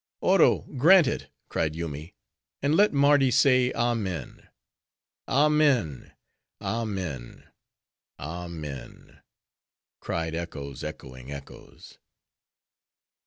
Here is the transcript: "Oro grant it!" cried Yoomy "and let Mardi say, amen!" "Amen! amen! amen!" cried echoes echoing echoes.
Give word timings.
"Oro 0.21 0.61
grant 0.77 1.05
it!" 1.05 1.29
cried 1.47 1.75
Yoomy 1.75 2.15
"and 2.59 2.73
let 2.75 2.91
Mardi 2.91 3.29
say, 3.29 3.71
amen!" 3.73 4.47
"Amen! 5.27 6.13
amen! 6.59 7.47
amen!" 8.19 9.21
cried 9.99 10.33
echoes 10.33 10.83
echoing 10.83 11.31
echoes. 11.31 11.99